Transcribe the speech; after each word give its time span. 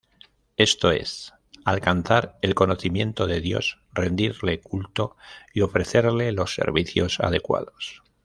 Esto 0.57 0.89
es: 0.89 1.31
alcanzar 1.63 2.39
el 2.41 2.55
conocimiento 2.55 3.27
de 3.27 3.39
Dios, 3.39 3.77
rendirle 3.93 4.59
culto 4.59 5.15
y 5.53 5.61
ofrecerle 5.61 6.31
los 6.31 6.55
servicios 6.55 7.19
adecuados. 7.19 8.01